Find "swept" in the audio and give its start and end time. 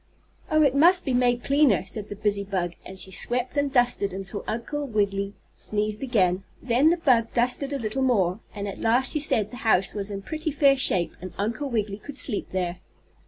3.11-3.55